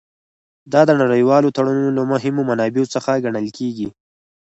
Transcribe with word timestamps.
دا 0.73 0.81
د 0.89 0.91
نړیوالو 1.01 1.53
تړونونو 1.55 1.91
له 1.99 2.03
مهمو 2.11 2.47
منابعو 2.49 2.91
څخه 2.93 3.21
ګڼل 3.25 3.47
کیږي 3.57 3.87